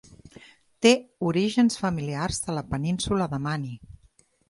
Té 0.85 0.93
orígens 1.33 1.79
familiars 1.83 2.43
de 2.49 2.59
la 2.59 2.67
Península 2.75 3.33
de 3.37 3.45
Mani. 3.49 3.75